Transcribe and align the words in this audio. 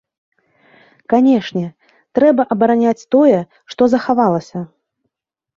Канешне, 1.13 1.63
трэба 2.19 2.45
абараняць 2.55 3.07
тое, 3.17 3.37
што 3.75 3.81
захавалася. 3.95 4.59